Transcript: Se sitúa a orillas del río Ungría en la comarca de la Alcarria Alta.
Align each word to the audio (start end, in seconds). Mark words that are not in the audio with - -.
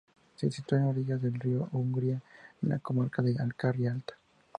Se 0.35 0.49
sitúa 0.49 0.79
a 0.81 0.87
orillas 0.87 1.21
del 1.21 1.39
río 1.39 1.69
Ungría 1.73 2.19
en 2.63 2.69
la 2.69 2.79
comarca 2.79 3.21
de 3.21 3.33
la 3.35 3.43
Alcarria 3.43 3.91
Alta. 3.91 4.15